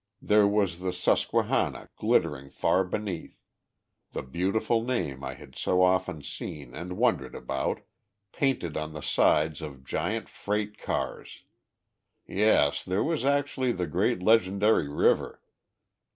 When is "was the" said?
0.47-0.91